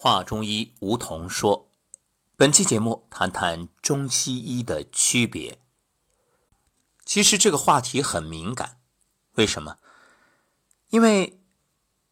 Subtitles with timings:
[0.00, 1.72] 话中医，梧桐说。
[2.36, 5.58] 本期节目谈谈中西医的区别。
[7.04, 8.80] 其实这个话题很敏感，
[9.32, 9.78] 为什么？
[10.90, 11.40] 因为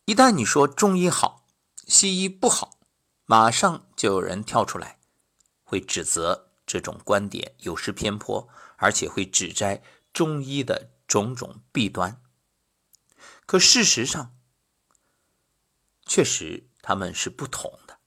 [0.04, 1.46] 一旦你说中医好，
[1.86, 2.76] 西医不好，
[3.24, 4.98] 马上就有人跳出来，
[5.62, 8.48] 会指责这种观点有失偏颇，
[8.78, 9.80] 而且会指摘
[10.12, 12.20] 中医的种种弊端。
[13.46, 14.34] 可事实上，
[16.04, 17.98] 确实他们是不同的。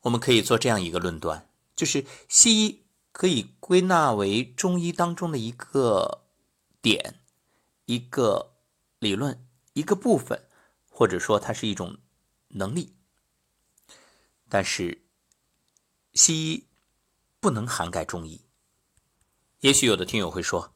[0.00, 6.24] 我们可以做这样一个论断，就是西医可以归纳为中医当中的一个
[6.82, 7.20] 点、
[7.84, 8.56] 一个
[8.98, 10.48] 理论、一个部分，
[10.90, 11.98] 或者说它是一种
[12.48, 12.96] 能力。
[14.48, 15.06] 但是
[16.12, 16.66] 西医
[17.38, 18.40] 不能涵盖中医。
[19.60, 20.74] 也许有的听友会说：“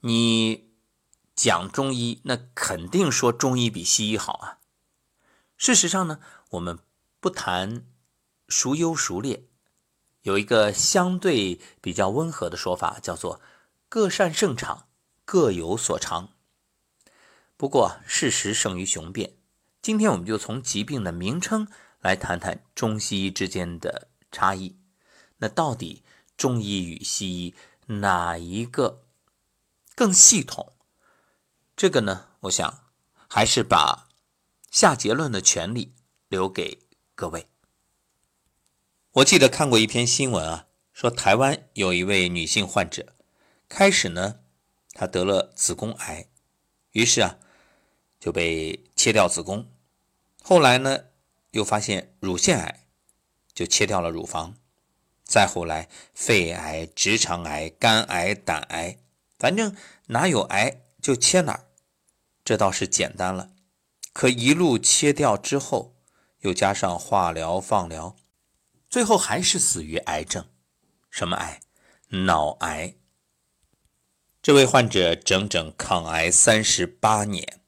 [0.00, 0.70] 你
[1.34, 4.60] 讲中医，那肯定说中医比西医好啊。”
[5.56, 6.20] 事实上呢，
[6.50, 6.78] 我们
[7.20, 7.86] 不谈。
[8.48, 9.48] 孰优孰劣，
[10.22, 13.40] 有一个相对比较温和的说法，叫做
[13.90, 14.86] “各擅胜场，
[15.24, 16.28] 各有所长”。
[17.58, 19.36] 不过事实胜于雄辩，
[19.82, 21.66] 今天我们就从疾病的名称
[21.98, 24.76] 来谈谈中西医之间的差异。
[25.38, 26.04] 那到底
[26.36, 27.54] 中医与西医
[27.86, 29.02] 哪一个
[29.96, 30.74] 更系统？
[31.76, 32.84] 这个呢，我想
[33.26, 34.05] 还是把
[34.76, 35.94] 下结论的权利
[36.28, 36.80] 留给
[37.14, 37.46] 各位。
[39.10, 43.14] 我记得看过一篇新闻啊，说台湾有一位女性患者，
[43.70, 44.40] 开始呢，
[44.92, 46.26] 她得了子宫癌，
[46.90, 47.38] 于是啊，
[48.20, 49.66] 就被切掉子宫，
[50.42, 51.04] 后来呢，
[51.52, 52.84] 又发现乳腺癌，
[53.54, 54.58] 就切掉了乳房，
[55.24, 58.98] 再后来肺癌、直肠癌、肝癌、胆癌，
[59.38, 59.74] 反正
[60.08, 61.64] 哪有癌就切哪儿，
[62.44, 63.52] 这倒是简单了，
[64.16, 65.94] 可一路切掉之后，
[66.38, 68.16] 又加上化疗、放疗。
[68.88, 70.46] 最后还是死于癌症，
[71.10, 71.60] 什么癌？
[72.08, 72.94] 脑癌。
[74.40, 77.60] 这位患者整整抗癌三十八年。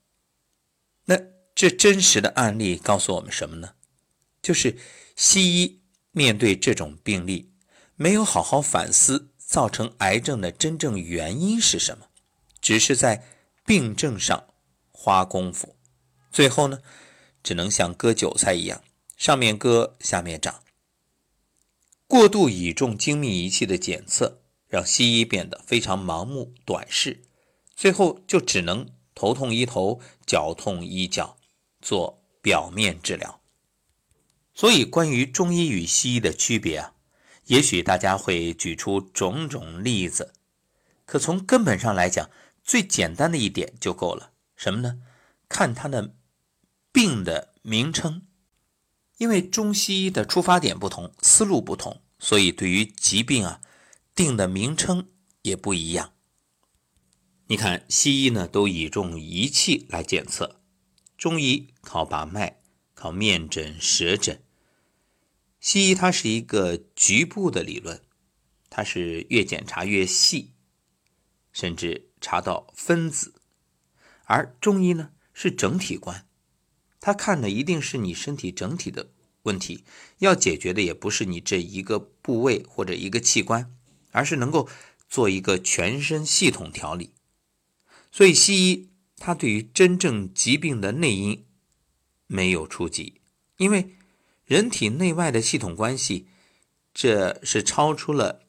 [1.05, 1.21] 那
[1.55, 3.75] 这真实的案例告诉我们什么呢？
[4.41, 4.79] 就是
[5.15, 7.53] 西医面对这种病例，
[7.95, 12.07] 没有好好反思造成癌症的真正原因是什么，
[12.59, 13.23] 只是在
[13.67, 14.49] 病症上
[14.91, 15.77] 花功夫，
[16.31, 16.81] 最后呢，
[17.43, 18.83] 只能像割韭菜一样，
[19.17, 20.63] 上面割，下面长。
[22.07, 27.23] 过度倚重精密仪器的检测，让西医变得非常盲目、短视，
[27.75, 31.37] 最后就只能头痛医头、脚痛医脚，
[31.83, 33.41] 做表面治疗。
[34.55, 36.95] 所以，关于中医与西医的区别啊，
[37.47, 40.33] 也许大家会举出种种例子，
[41.05, 42.31] 可从根本上来讲，
[42.65, 44.33] 最简单的一点就够了。
[44.57, 45.01] 什么呢？
[45.49, 46.15] 看它的
[46.99, 48.27] 病的名称。
[49.19, 53.61] 因为中西医的出发点不同，思路不同，所以对于疾病啊，
[54.17, 55.09] 定的名称
[55.43, 56.13] 也不一样。
[57.47, 60.61] 你看，西医呢都倚重仪器来检测，
[61.17, 62.61] 中医靠把脉、
[62.95, 64.43] 靠面诊、舌诊。
[65.61, 68.03] 西医它是一个局部的理论，
[68.69, 70.55] 它是越检查越细，
[71.53, 73.35] 甚至查到分子，
[74.25, 76.28] 而中医呢是整体观。
[77.01, 79.11] 他看的一定是你身体整体的
[79.45, 79.85] 问题，
[80.19, 83.73] 要解决的也不是你这一个部位或者一个器官，
[84.11, 84.69] 而是能够
[85.09, 87.13] 做一个全身系统调理。
[88.11, 91.47] 所以西医它对于真正疾病的内因
[92.27, 93.21] 没有触及，
[93.59, 93.97] 因为
[94.45, 96.27] 人体内外的系统关系，
[96.93, 98.45] 这是超出了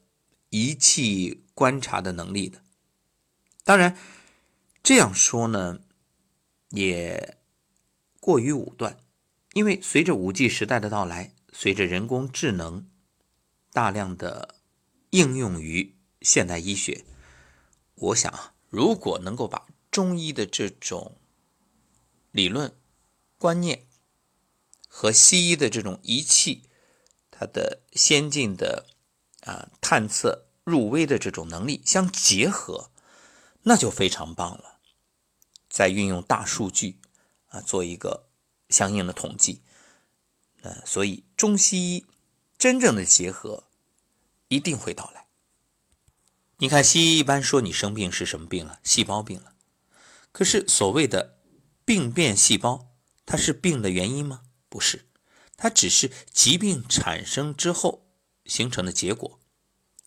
[0.50, 2.62] 仪器观察的能力的。
[3.62, 3.96] 当然，
[4.82, 5.78] 这样说呢，
[6.70, 7.38] 也。
[8.20, 8.98] 过于武断，
[9.54, 12.88] 因为随着五 G 时代的到来，随着人工智能
[13.72, 14.56] 大量的
[15.08, 17.04] 应用于现代医学，
[17.94, 21.18] 我想啊，如果能够把中医的这种
[22.30, 22.76] 理论
[23.38, 23.86] 观念
[24.86, 26.68] 和西医的这种仪器，
[27.30, 28.86] 它的先进的
[29.40, 32.90] 啊探测入微的这种能力相结合，
[33.62, 34.78] 那就非常棒了。
[35.70, 36.99] 在运用大数据。
[37.50, 38.28] 啊，做一个
[38.68, 39.62] 相应的统计，
[40.62, 42.06] 呃，所以中西医
[42.56, 43.64] 真正的结合
[44.48, 45.26] 一定会到来。
[46.58, 48.78] 你看，西医一般说你生病是什么病了？
[48.84, 49.54] 细胞病了。
[50.30, 51.38] 可是所谓的
[51.84, 52.92] 病变细胞，
[53.26, 54.42] 它是病的原因吗？
[54.68, 55.06] 不是，
[55.56, 58.06] 它只是疾病产生之后
[58.44, 59.40] 形成的结果。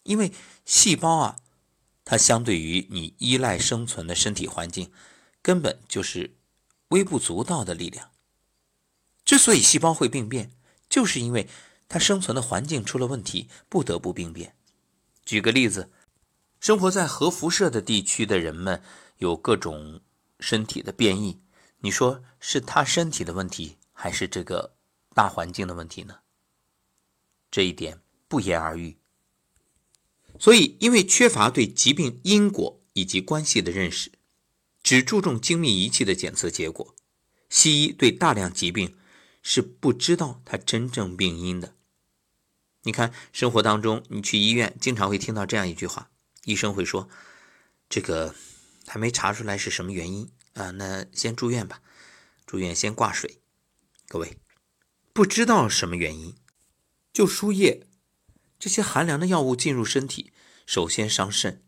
[0.03, 0.31] 因为
[0.63, 1.39] 细胞啊，
[2.05, 4.93] 它相对于你依赖生存的身体环境，
[5.41, 6.37] 根本就是。
[6.93, 8.11] 微不足道的力量。
[9.25, 10.51] 之所以细胞会病变，
[10.87, 11.49] 就是因为
[11.89, 14.55] 它生存的环境出了问题，不得不病变。
[15.25, 15.89] 举个例子，
[16.59, 18.83] 生活在核辐射的地区的人们
[19.17, 20.01] 有各种
[20.39, 21.41] 身体的变异，
[21.79, 24.75] 你说是他身体的问题，还是这个
[25.13, 26.19] 大环境的问题呢？
[27.49, 28.97] 这一点不言而喻。
[30.39, 34.11] 所以，因为缺乏对疾病因果以及关系的认识，
[34.83, 36.93] 只注重精密仪器的检测结果，
[37.49, 38.95] 西医对大量疾病。
[39.45, 41.75] 是不知道它真正病因的。
[42.83, 46.11] 你看，生活当中，你去医院经常会听到这样一句话：
[46.45, 47.09] 医生会说，
[47.89, 48.33] 这个
[48.87, 51.81] 还没查出来是什么原因啊，那先住院吧，
[52.45, 53.41] 住院先挂水。
[54.07, 54.37] 各位，
[55.11, 56.37] 不知道什么原因
[57.11, 57.85] 就输液，
[58.57, 60.31] 这些寒凉的药物进入身体，
[60.65, 61.61] 首先伤肾，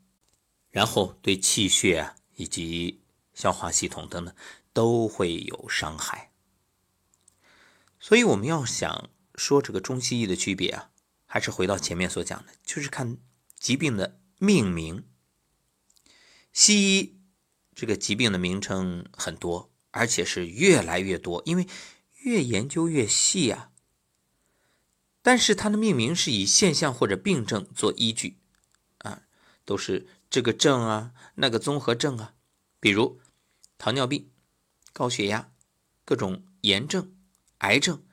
[0.72, 3.02] 然后对气血啊以及
[3.36, 4.34] 消化系统等等
[4.74, 6.32] 都会有伤害。
[8.00, 10.90] 所以我们要想说这个中西医的区别啊，
[11.28, 13.18] 还是回到前面所讲的，就是看
[13.60, 15.08] 疾病的命名。
[16.54, 17.20] 西医
[17.74, 21.68] 这个疾病的名称很多，而且是越来越多，因为
[22.22, 23.72] 越研究越细啊。
[25.22, 28.38] 但是它的命名是以现象或者病症做依据
[29.00, 29.24] 啊，
[29.66, 32.36] 都是这个症啊，那个综合症啊，
[32.80, 33.20] 比如
[33.78, 34.32] 糖尿病、
[34.94, 35.52] 高血压、
[36.04, 37.12] 各种炎症。
[37.60, 38.06] 癌症、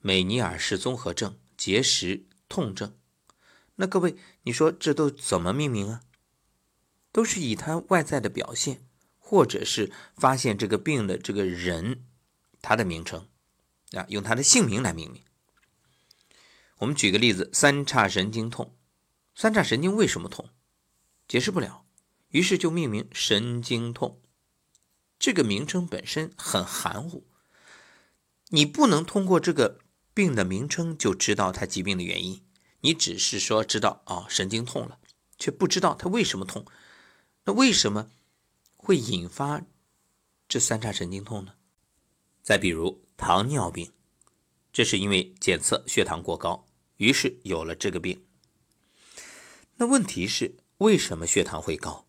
[0.00, 2.98] 美尼尔氏综合症、结石、痛症，
[3.76, 6.02] 那各位，你说这都怎么命名啊？
[7.12, 8.84] 都是以他外在的表现，
[9.18, 12.04] 或者是发现这个病的这个人
[12.60, 13.28] 他的名称
[13.92, 15.22] 啊，用他的姓名来命名。
[16.78, 18.76] 我们举个例子，三叉神经痛，
[19.34, 20.50] 三叉神经为什么痛？
[21.28, 21.86] 解释不了，
[22.30, 24.20] 于是就命名神经痛。
[25.22, 27.24] 这个名称本身很含糊。
[28.48, 29.78] 你不能通过这个
[30.12, 32.44] 病的名称就知道他疾病的原因，
[32.80, 34.98] 你只是说知道啊神经痛了，
[35.38, 36.66] 却不知道他为什么痛。
[37.44, 38.10] 那为什么
[38.76, 39.62] 会引发
[40.48, 41.54] 这三叉神经痛呢？
[42.42, 43.92] 再比如糖尿病，
[44.72, 46.66] 这是因为检测血糖过高，
[46.96, 48.26] 于是有了这个病。
[49.76, 52.08] 那问题是为什么血糖会高？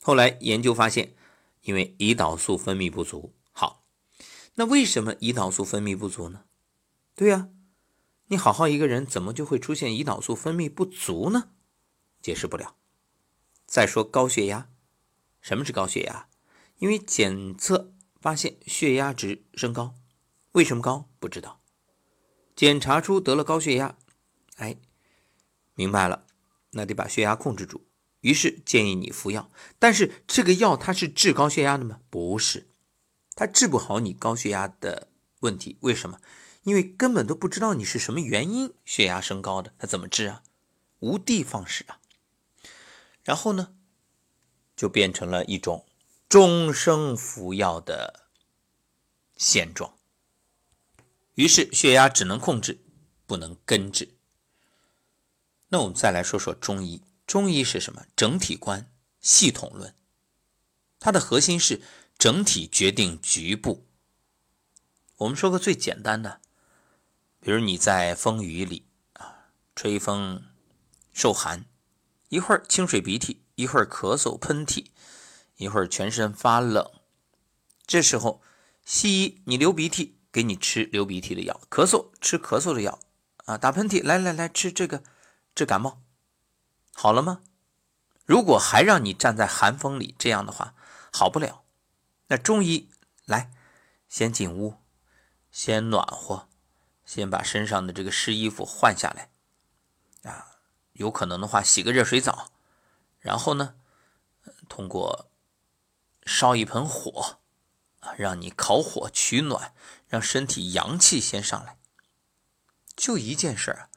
[0.00, 1.12] 后来研究发现，
[1.62, 3.34] 因为胰岛素分泌不足。
[3.52, 3.84] 好
[4.54, 6.44] 那为什么胰岛素分泌不足呢？
[7.14, 7.48] 对呀，
[8.26, 11.50] 你好好一个人，怎么就会出现胰岛素分泌不足呢？
[12.20, 12.76] 解释不了。
[13.66, 14.70] 再说高血压，
[15.40, 16.28] 什么是高血压？
[16.78, 19.94] 因为检测发现血压值升高，
[20.52, 21.60] 为什么高不知道。
[22.54, 23.96] 检查出得了高血压，
[24.56, 24.76] 哎，
[25.74, 26.26] 明白了，
[26.70, 27.87] 那得把血压控制住。
[28.20, 32.00] 于是建议你服药，但是这个药它是治高血压的吗？
[32.10, 32.68] 不是。
[33.34, 35.08] 它治不好你高血压的
[35.40, 36.20] 问题，为什么？
[36.64, 40.42] 因为根本都不知道你是什么原因血压升高的，它怎么治啊？
[40.98, 42.00] 无的放矢啊！
[43.22, 43.74] 然后呢，
[44.74, 45.86] 就变成了一种
[46.28, 48.28] 终生服药的
[49.36, 49.94] 现状。
[51.36, 52.80] 于是血压只能控制，
[53.24, 54.16] 不能根治。
[55.68, 58.06] 那我们再来说说中医，中医是什么？
[58.16, 58.90] 整体观、
[59.20, 59.94] 系统论，
[60.98, 61.80] 它的核心是。
[62.18, 63.86] 整体决定局部。
[65.18, 66.40] 我们说个最简单的，
[67.38, 70.42] 比如你在风雨里啊，吹风
[71.12, 71.64] 受寒，
[72.28, 74.86] 一会儿清水鼻涕，一会儿咳嗽喷嚏，
[75.58, 76.90] 一会儿全身发冷。
[77.86, 78.42] 这时候，
[78.84, 82.98] 西医你流鼻涕，给你吃流鼻涕的药；咳嗽吃咳嗽的药
[83.44, 85.04] 啊；打喷嚏，来来来吃这个
[85.54, 86.02] 治感冒，
[87.00, 87.42] 好了吗？
[88.26, 90.74] 如果还让你站在寒风里，这样的话
[91.12, 91.62] 好不了。
[92.26, 92.90] 那中医
[93.24, 93.52] 来，
[94.08, 94.78] 先进屋，
[95.52, 96.48] 先暖和，
[97.06, 99.30] 先把身上的这个湿衣服换下来，
[100.28, 100.58] 啊，
[100.94, 102.50] 有可能的话洗个热水澡，
[103.20, 103.76] 然后呢，
[104.68, 105.30] 通过
[106.26, 107.38] 烧一盆火，
[108.00, 109.72] 啊，让你烤火取暖，
[110.08, 111.78] 让身体阳气先上来，
[112.96, 113.88] 就一件事儿，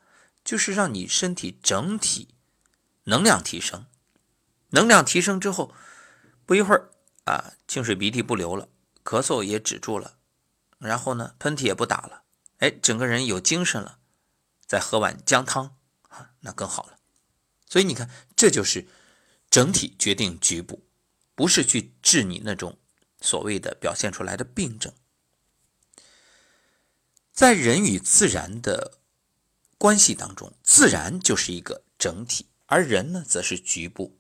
[0.44, 2.36] 就是让你身体整体
[3.04, 3.86] 能量提升，
[4.70, 5.74] 能量提升之后，
[6.46, 6.90] 不一会儿。
[7.26, 8.68] 啊，清水鼻涕不流了，
[9.04, 10.18] 咳嗽也止住了，
[10.80, 12.24] 然后呢，喷嚏也不打了，
[12.58, 14.00] 哎，整个人有精神了。
[14.66, 15.78] 再喝碗姜汤
[16.10, 16.98] 啊，那更好了。
[17.70, 18.88] 所以你看，这就是
[19.52, 20.84] 整体决定局部，
[21.36, 22.80] 不是去治你那种
[23.22, 24.92] 所谓的表现出来的病症。
[27.32, 28.98] 在人与自然的
[29.78, 34.18] 关系当中，自然就是一个整体，而人呢，则是局部。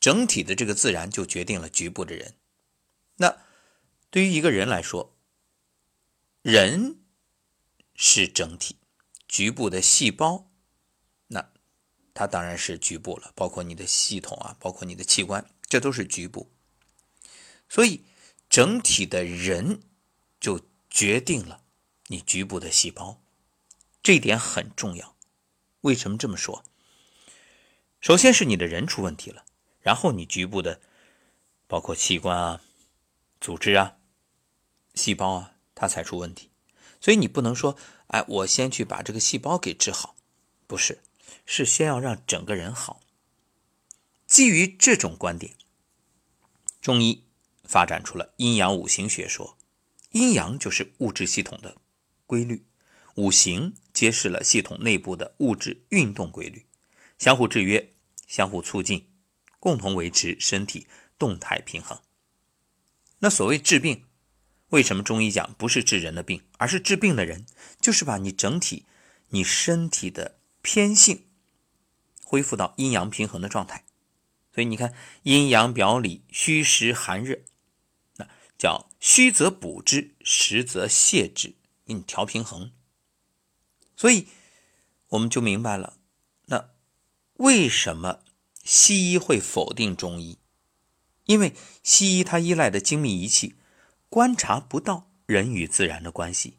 [0.00, 2.34] 整体的这个自然就决定了局部的人。
[3.18, 3.36] 那
[4.10, 5.16] 对于一个人来说，
[6.42, 6.98] 人
[7.94, 8.76] 是整体，
[9.28, 10.50] 局部的细胞，
[11.28, 11.52] 那
[12.12, 16.50] 它当然是局部了，包括你的系统啊，包括你的器官，这都是局部。
[17.68, 18.02] 所以
[18.50, 19.80] 整体的人
[20.40, 21.62] 就决定了
[22.08, 23.22] 你局部的细胞，
[24.02, 25.16] 这一点很重要。
[25.82, 26.64] 为什么这么说？
[28.02, 29.44] 首先是你的人出问题了，
[29.80, 30.80] 然后你局部的
[31.68, 32.60] 包括器官啊、
[33.40, 33.96] 组织啊、
[34.96, 36.50] 细胞啊，它才出问题。
[37.00, 37.76] 所以你不能说，
[38.08, 40.16] 哎，我先去把这个细胞给治好，
[40.66, 41.00] 不是，
[41.46, 43.00] 是先要让整个人好。
[44.26, 45.54] 基于这种观点，
[46.80, 47.22] 中医
[47.62, 49.56] 发展出了阴阳五行学说。
[50.10, 51.76] 阴阳就是物质系统的
[52.26, 52.66] 规律，
[53.14, 56.66] 五行揭示了系统内部的物质运动规律，
[57.16, 57.91] 相互制约，
[58.32, 59.10] 相互促进，
[59.60, 60.86] 共同维持身体
[61.18, 62.00] 动态平衡。
[63.18, 64.06] 那所谓治病。
[64.70, 67.44] 为什么中医讲不是治人的病，而是治病的人？
[67.78, 68.86] 就是把你整体、
[69.28, 71.26] 你身体的偏性
[72.24, 73.84] 恢复到阴阳平衡的状态。
[74.54, 77.40] 所以你看，阴阳表里，虚实寒热，
[78.16, 82.72] 那叫虚则补之，实则泻之，给你调平衡。
[83.94, 84.28] 所以
[85.08, 85.98] 我们就明白了，
[87.34, 88.20] 为什么
[88.62, 90.38] 西医会否定中医？
[91.24, 93.56] 因为西医它依赖的精密仪器。
[94.08, 96.58] 观察不到人与自然的关系，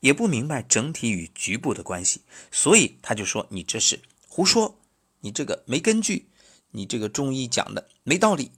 [0.00, 4.78] 也不明白整体与局部的关系，所以他就说你这是胡说，
[5.20, 6.28] 你这个没根据，
[6.72, 8.52] 你这个中医讲的没道理。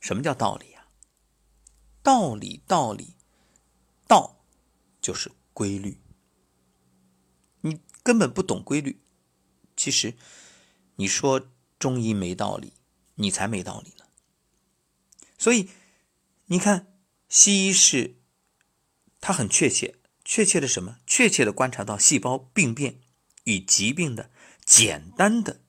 [0.00, 0.88] 什么叫道理呀？
[2.02, 3.14] 道理，道理，
[4.08, 4.44] 道
[5.00, 6.00] 就是规律。
[7.60, 9.00] 你根本不懂规律，
[9.76, 10.16] 其实
[10.96, 11.48] 你说
[11.78, 12.72] 中医没道理，
[13.14, 14.04] 你才没道理呢。
[15.38, 15.70] 所以
[16.46, 16.92] 你看。
[17.28, 18.14] 西医是，
[19.20, 20.98] 它很确切，确切的什么？
[21.08, 23.00] 确切的观察到细胞病变
[23.42, 24.30] 与疾病的
[24.64, 25.60] 简单的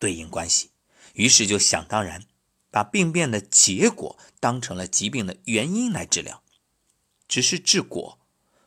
[0.00, 0.70] 对应关系，
[1.12, 2.26] 于是就想当然
[2.72, 6.42] 把病变的结果当成了疾病的原因来治疗，
[7.28, 8.18] 只是治果，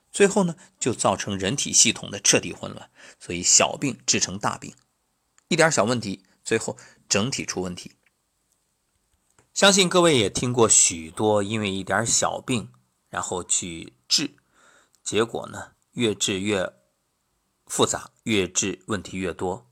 [0.09, 4.73] 最后呢就造成人体系统的彻底混乱，所以小病治成大病，
[5.49, 6.77] 一点小问题，最后
[7.07, 7.93] 整体出问题。
[9.53, 12.71] 相信各位也听过许多因为一点小病，
[13.09, 14.35] 然后去治，
[15.03, 16.73] 结果呢越治越
[17.65, 19.69] 复杂，越治问题越多。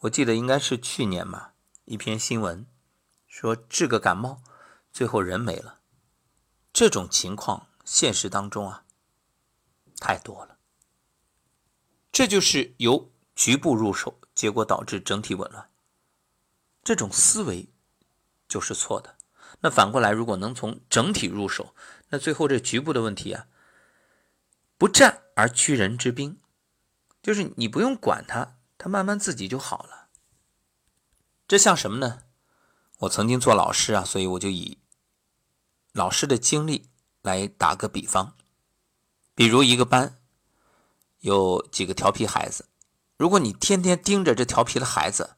[0.00, 2.66] 我记得应该是去年吧，一篇新闻
[3.26, 4.42] 说治个感冒，
[4.92, 5.78] 最后人没了。
[6.72, 8.84] 这种情况现实当中啊
[9.98, 10.58] 太多了。
[12.10, 15.70] 这就是由局部入手，结果导致整体紊乱。
[16.82, 17.68] 这种思维。
[18.48, 19.16] 就是错的。
[19.60, 21.74] 那反过来，如果能从整体入手，
[22.10, 23.46] 那最后这局部的问题啊，
[24.76, 26.38] 不战而屈人之兵，
[27.22, 30.08] 就是你不用管他，他慢慢自己就好了。
[31.48, 32.24] 这像什么呢？
[32.98, 34.76] 我曾经做老师啊，所以我就以
[35.92, 36.90] 老师的经历
[37.22, 38.36] 来打个比方。
[39.34, 40.20] 比如一个班
[41.20, 42.66] 有几个调皮孩子，
[43.22, 45.36] 如果你天天盯着这调皮的孩子，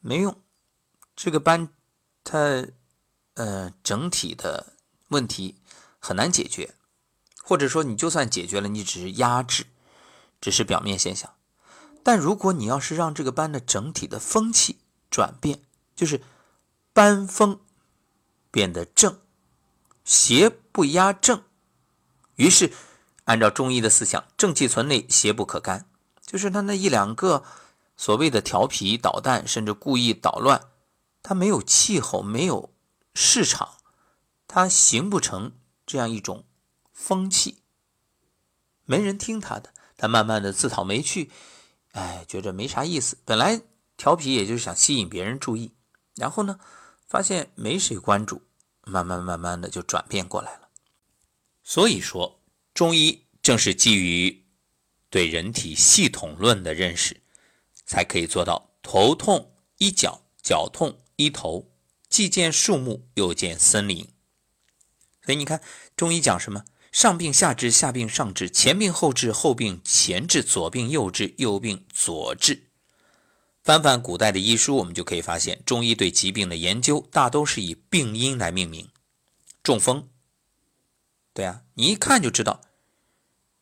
[0.00, 0.40] 没用。
[1.14, 1.68] 这个班，
[2.24, 2.66] 它，
[3.34, 4.72] 呃，整体的
[5.08, 5.60] 问题
[5.98, 6.74] 很难解决，
[7.42, 9.66] 或者说你就算解决了，你只是压制，
[10.40, 11.34] 只是表面现象。
[12.02, 14.78] 但如果你要是让这个班的整体的风气
[15.10, 15.60] 转变，
[15.94, 16.22] 就是
[16.94, 17.60] 班风
[18.50, 19.20] 变得正，
[20.02, 21.42] 邪不压正，
[22.36, 22.72] 于是
[23.24, 25.84] 按照中医的思想，正气存内，邪不可干，
[26.28, 27.42] 就是他那一两个
[27.96, 30.60] 所谓的调皮捣蛋，甚至故意捣乱。
[31.22, 32.70] 他没有气候，没有
[33.14, 33.76] 市场，
[34.46, 35.52] 他形不成
[35.86, 36.44] 这样一种
[36.92, 37.62] 风气。
[38.84, 41.30] 没人听他的，他慢慢的自讨没趣，
[41.92, 43.16] 哎，觉着没啥意思。
[43.24, 43.62] 本来
[43.96, 45.72] 调皮也就是想吸引别人注意，
[46.14, 46.60] 然后呢，
[47.06, 48.42] 发现没谁关注，
[48.84, 50.68] 慢慢慢慢的就转变过来了。
[51.64, 52.38] 所以说，
[52.74, 54.44] 中医正是基于
[55.10, 57.20] 对人体系统论的认识，
[57.86, 60.98] 才可以做到头痛医脚，脚痛。
[61.16, 61.68] 医头
[62.08, 64.06] 既见树木，又见森林。
[65.24, 65.60] 所以你看，
[65.96, 66.64] 中医讲什么？
[66.92, 72.68] 上病下治，下病上治，前病后治，后病前治，左病右治，右病左治。
[73.64, 78.88] 翻翻古代的医书，我们就可以发现，中医对疾病的研究大都是以病因来命名。
[79.64, 80.08] 中风，
[81.34, 82.60] 对啊，你一看就知道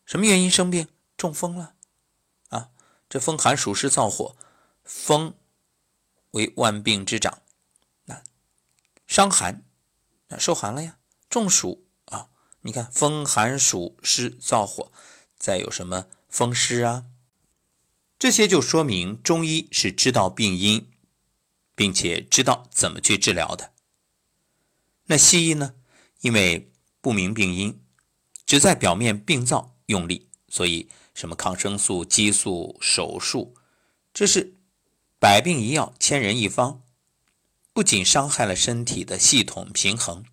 [0.04, 0.86] 什么原因生病，
[1.16, 1.74] 中风了
[2.48, 2.70] 啊！
[3.08, 4.36] 这风寒暑湿燥火，
[4.84, 5.34] 风
[6.32, 7.42] 为万病之长。
[8.04, 8.22] 那
[9.06, 9.64] 伤寒，
[10.28, 10.98] 那受寒了呀。
[11.28, 12.28] 中暑啊，
[12.60, 14.92] 你看风寒暑湿燥火，
[15.36, 17.06] 再有什么风湿啊，
[18.18, 20.90] 这些就说明中医是知道病因，
[21.74, 23.72] 并且知道怎么去治疗的。
[25.06, 25.74] 那西医呢？
[26.20, 27.80] 因为不明病因，
[28.44, 33.54] 只在表面病灶用力，所以什么抗生素、激素、手术，
[34.12, 34.54] 这是
[35.18, 36.82] 百病一药，千人一方，
[37.72, 40.24] 不仅伤害了身体的系统平衡。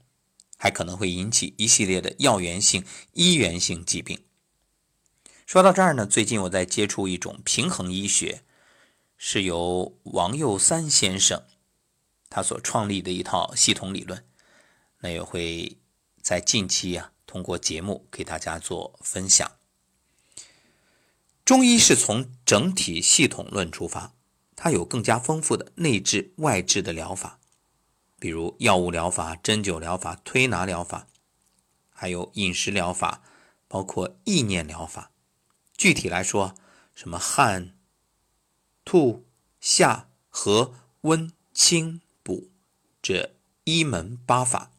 [0.57, 4.23] 还可能会引起一系列的药源性、医源性疾病。
[5.45, 8.43] 说到这儿呢，最近我在接触一种平衡医学，
[9.17, 11.43] 是由王佑三先生
[12.29, 14.25] 他所创立的一套系统理论，
[14.99, 15.77] 那也会
[16.21, 19.51] 在近期啊通过节目给大家做分享。
[21.45, 24.13] 中医是从整体系统论出发，
[24.55, 27.39] 它有更加丰富的内治外治的疗法。
[28.17, 31.07] 比如药物疗法、针灸疗法、推拿疗法，
[31.89, 33.21] 还有饮食疗法，
[33.67, 35.11] 包括意念疗法。
[35.75, 36.55] 具体来说，
[36.95, 37.75] 什么汗、
[38.85, 39.25] 吐、
[39.59, 42.49] 下、和、温、清、补，
[43.01, 43.35] 这
[43.65, 44.71] 一门八法。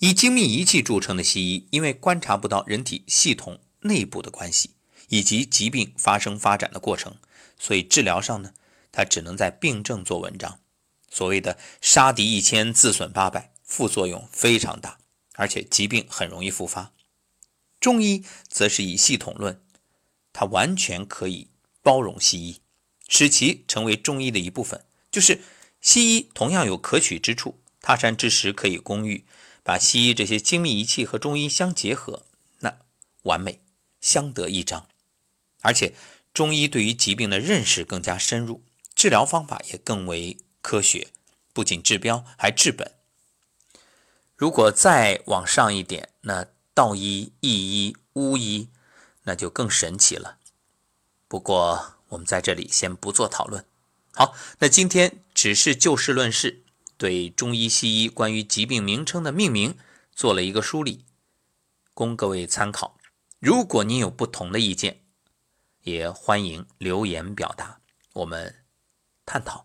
[0.00, 4.73] 以精密仪器著称的西医，因为观察不到人体系统内部的关系
[5.08, 7.16] 以及疾病发生发展的过程，
[7.58, 8.54] 所以治疗上呢，
[8.92, 10.58] 它只能在病症做文章。
[11.10, 14.98] 所谓的杀敌一千，自损八百，副作用非常大，
[15.34, 16.92] 而且疾病很容易复发。
[17.78, 19.62] 中医则是以系统论，
[20.32, 21.48] 它完全可以
[21.82, 22.60] 包容西医，
[23.08, 24.84] 使其成为中医的一部分。
[25.10, 25.42] 就是
[25.80, 29.24] 西医同样有可取之处，他山之石可以攻玉，
[29.62, 32.24] 把西医这些精密仪器和中医相结合，
[32.60, 32.78] 那
[33.22, 33.60] 完美，
[34.00, 34.88] 相得益彰。
[35.64, 35.94] 而且
[36.32, 38.62] 中医对于疾病的认识更加深入，
[38.94, 40.38] 治疗方法也更为。
[40.66, 41.08] 科学
[41.52, 42.92] 不仅治标，还治本。
[44.34, 48.70] 如果再往上一点，那道医、医医、巫医，
[49.24, 50.38] 那就更神奇了。
[51.28, 53.66] 不过我们在这里先不做讨论。
[54.14, 56.64] 好，那今天只是就事论事，
[56.96, 59.76] 对中医、西医关于疾病名称的命名
[60.14, 61.04] 做了一个梳理，
[61.92, 62.96] 供各位参考。
[63.38, 65.02] 如果您有不同的意见，
[65.84, 67.78] 也欢迎留言表达，
[68.14, 68.52] 我们
[69.26, 69.64] 探讨。